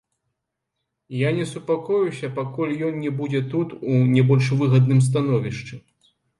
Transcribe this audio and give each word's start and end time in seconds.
Я 1.19 1.29
не 1.39 1.45
супакоюся, 1.51 2.31
пакуль 2.41 2.73
ён 2.89 2.99
не 3.05 3.13
будзе 3.21 3.45
тут 3.53 3.79
у 3.93 4.01
не 4.17 4.27
больш 4.33 4.51
выгадным 4.63 5.07
становішчы. 5.13 5.75